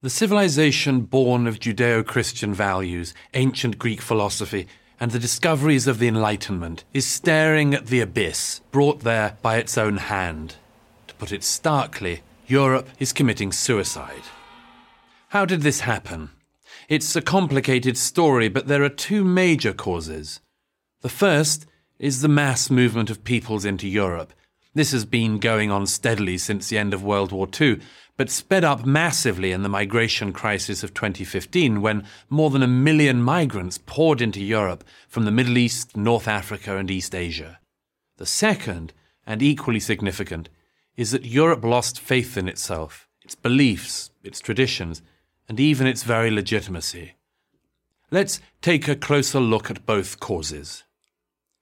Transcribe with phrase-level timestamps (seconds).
[0.00, 4.68] The civilization born of Judeo Christian values, ancient Greek philosophy,
[5.00, 9.76] and the discoveries of the Enlightenment is staring at the abyss brought there by its
[9.76, 10.54] own hand.
[11.08, 14.22] To put it starkly, Europe is committing suicide.
[15.30, 16.30] How did this happen?
[16.88, 20.38] It's a complicated story, but there are two major causes.
[21.00, 21.66] The first
[21.98, 24.32] is the mass movement of peoples into Europe.
[24.74, 27.80] This has been going on steadily since the end of World War II,
[28.18, 33.22] but sped up massively in the migration crisis of 2015 when more than a million
[33.22, 37.60] migrants poured into Europe from the Middle East, North Africa, and East Asia.
[38.16, 38.92] The second,
[39.24, 40.48] and equally significant,
[40.96, 45.00] is that Europe lost faith in itself, its beliefs, its traditions,
[45.48, 47.14] and even its very legitimacy.
[48.10, 50.82] Let's take a closer look at both causes.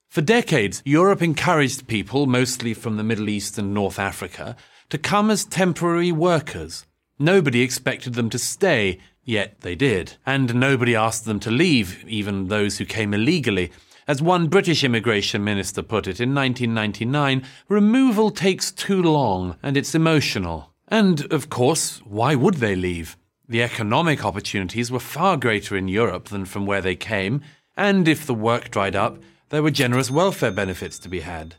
[0.09, 4.55] For decades, Europe encouraged people, mostly from the Middle East and North Africa,
[4.89, 6.85] to come as temporary workers.
[7.19, 10.13] Nobody expected them to stay, yet they did.
[10.25, 13.71] And nobody asked them to leave, even those who came illegally.
[14.07, 19.93] As one British immigration minister put it in 1999, removal takes too long and it's
[19.93, 20.71] emotional.
[20.87, 23.17] And, of course, why would they leave?
[23.49, 27.41] The economic opportunities were far greater in Europe than from where they came,
[27.75, 31.55] and if the work dried up, there were generous welfare benefits to be had.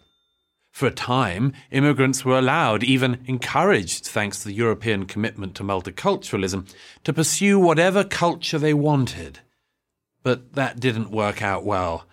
[0.78, 6.72] For a time, immigrants were allowed, even encouraged, thanks to the European commitment to multiculturalism,
[7.02, 9.40] to pursue whatever culture they wanted.
[10.22, 12.06] But that didn't work out well.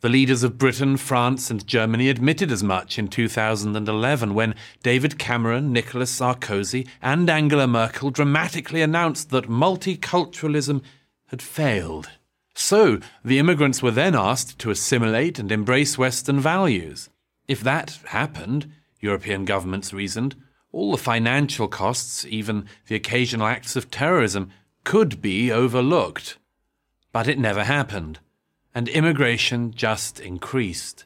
[0.00, 4.54] The leaders of Britain, France, and Germany admitted as much in 2011 when
[4.84, 10.82] David Cameron, Nicolas Sarkozy, and Angela Merkel dramatically announced that multiculturalism
[11.30, 12.10] had failed.
[12.54, 17.08] So, the immigrants were then asked to assimilate and embrace Western values.
[17.46, 20.34] If that happened, European governments reasoned,
[20.72, 24.50] all the financial costs, even the occasional acts of terrorism,
[24.82, 26.38] could be overlooked.
[27.12, 28.18] But it never happened,
[28.74, 31.04] and immigration just increased.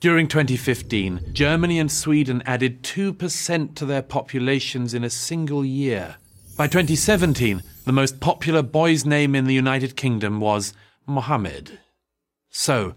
[0.00, 6.16] During 2015, Germany and Sweden added 2% to their populations in a single year.
[6.56, 10.74] By 2017, the most popular boy's name in the United Kingdom was
[11.06, 11.78] Mohammed.
[12.50, 12.94] So,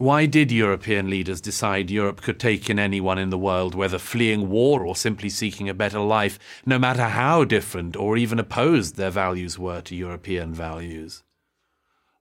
[0.00, 4.48] why did European leaders decide Europe could take in anyone in the world, whether fleeing
[4.48, 9.10] war or simply seeking a better life, no matter how different or even opposed their
[9.10, 11.22] values were to European values?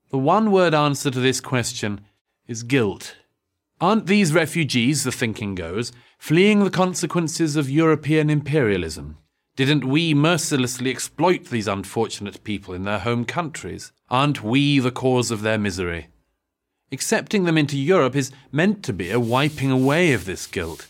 [0.10, 2.02] The one word answer to this question
[2.50, 3.16] is guilt.
[3.80, 9.20] Aren't these refugees, the thinking goes, fleeing the consequences of European imperialism?
[9.56, 13.94] Didn't we mercilessly exploit these unfortunate people in their home countries?
[14.10, 16.10] Aren't we the cause of their misery?
[16.92, 20.88] Accepting them into Europe is meant to be a wiping away of this guilt.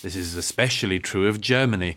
[0.00, 1.96] This is especially true of Germany.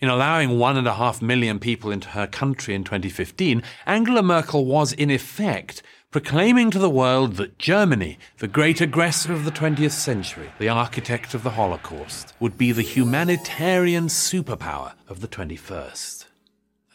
[0.00, 4.64] In allowing one and a half million people into her country in 2015, Angela Merkel
[4.64, 9.92] was, in effect, proclaiming to the world that Germany, the great aggressor of the 20th
[9.92, 16.26] century, the architect of the Holocaust, would be the humanitarian superpower of the 21st.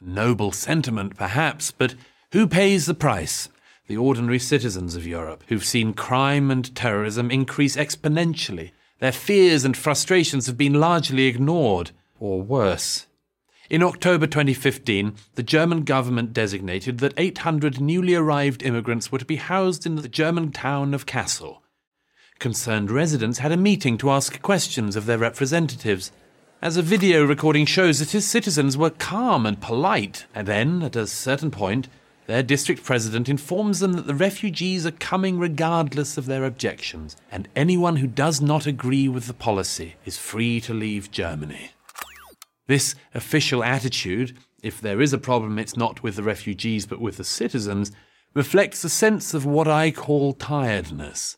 [0.02, 1.96] A noble sentiment, perhaps, but
[2.34, 3.48] who pays the price?
[3.88, 8.72] The ordinary citizens of Europe, who've seen crime and terrorism increase exponentially.
[9.00, 13.06] Their fears and frustrations have been largely ignored, or worse.
[13.70, 19.38] In October 2015, the German government designated that 800 newly arrived immigrants were to be
[19.38, 21.62] housed in the German town of Kassel.
[22.38, 26.12] Concerned residents had a meeting to ask questions of their representatives.
[26.62, 30.96] As a video recording shows that his citizens were calm and polite, and then, at
[30.96, 31.88] a certain point,
[32.28, 37.48] their district president informs them that the refugees are coming regardless of their objections, and
[37.56, 41.72] anyone who does not agree with the policy is free to leave Germany.
[42.68, 47.18] This official attitude, if there is a problem, it's not with the refugees but with
[47.18, 47.92] the citizens,
[48.34, 51.38] reflects a sense of what I call tiredness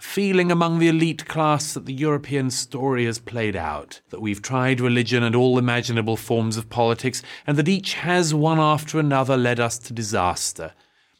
[0.00, 4.80] feeling among the elite class that the European story has played out, that we've tried
[4.80, 9.60] religion and all imaginable forms of politics, and that each has one after another led
[9.60, 10.72] us to disaster.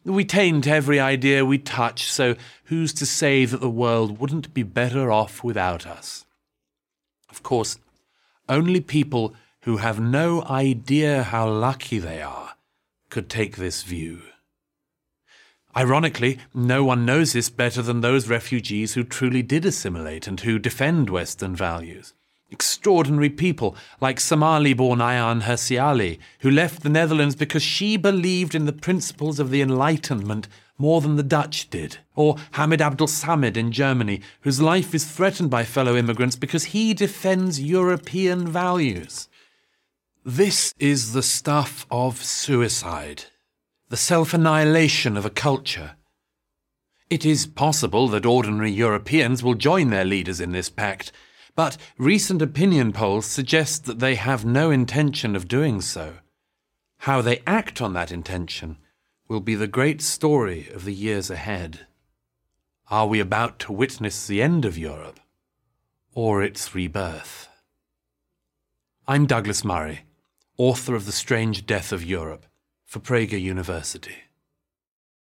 [0.03, 4.63] We taint every idea we touch, so who's to say that the world wouldn't be
[4.63, 6.25] better off without us?
[7.29, 7.79] Of course,
[8.49, 9.35] only people
[9.65, 12.55] who have no idea how lucky they are
[13.11, 14.23] could take this view.
[15.77, 20.59] Ironically, no one knows this better than those refugees who truly did assimilate and who
[20.59, 22.13] defend Western values.
[22.51, 28.57] Extraordinary people like Somali born Ayaan Hirsi Ali, who left the Netherlands because she believed
[28.57, 31.99] in the principles of the Enlightenment more than the Dutch did.
[32.17, 36.93] Or Hamed Abdel Samad in Germany, whose life is threatened by fellow immigrants because he
[36.95, 39.29] defends European values.
[40.25, 43.25] This is the stuff of suicide,
[43.91, 45.97] the self annihilation of a culture.
[47.11, 51.11] It is possible that ordinary Europeans will join their leaders in this pact,
[51.57, 56.19] but recent opinion polls suggest that they have no intention of doing so.
[56.99, 58.79] How they act on that intention
[59.27, 61.89] will be the great story of the years ahead.
[62.93, 65.19] Are we about to witness the end of Europe
[66.15, 67.49] or its rebirth?
[69.09, 70.03] I'm Douglas Murray,
[70.57, 72.47] author of The Strange Death of Europe
[72.91, 74.30] for Prager University.